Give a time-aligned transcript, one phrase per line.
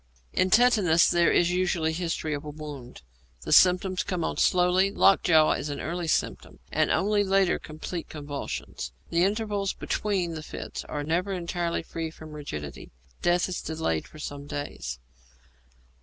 [0.33, 3.03] In Tetanus there is usually history of a wound;
[3.43, 8.91] the symptoms come on slowly; lockjaw is an early symptom, and only later complete convulsions;
[9.11, 12.89] the intervals between the fits are never entirely free from rigidity.
[13.21, 14.97] Death is delayed for some days.